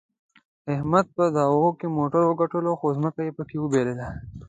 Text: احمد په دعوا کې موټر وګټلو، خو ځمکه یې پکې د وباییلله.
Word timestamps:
احمد 0.73 1.05
په 1.15 1.23
دعوا 1.35 1.69
کې 1.79 1.87
موټر 1.97 2.21
وګټلو، 2.27 2.71
خو 2.79 2.87
ځمکه 2.97 3.21
یې 3.27 3.31
پکې 3.37 3.55
د 3.57 3.61
وباییلله. 3.63 4.07